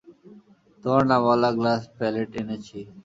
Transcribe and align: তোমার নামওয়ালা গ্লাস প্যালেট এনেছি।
তোমার 0.83 1.03
নামওয়ালা 1.09 1.49
গ্লাস 1.57 1.81
প্যালেট 1.97 2.31
এনেছি। 2.41 2.79